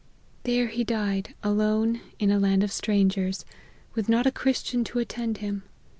[0.45, 3.45] There he died, alone, in a land of strangers,
[3.93, 5.61] with not a Christian to attend him.